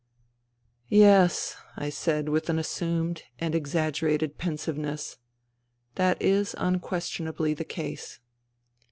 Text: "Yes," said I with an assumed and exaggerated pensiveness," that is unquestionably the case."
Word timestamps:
"Yes," 0.87 1.57
said 1.91 2.27
I 2.27 2.31
with 2.31 2.49
an 2.49 2.57
assumed 2.57 3.21
and 3.37 3.53
exaggerated 3.53 4.39
pensiveness," 4.39 5.19
that 5.93 6.19
is 6.19 6.55
unquestionably 6.57 7.53
the 7.53 7.63
case." 7.65 8.19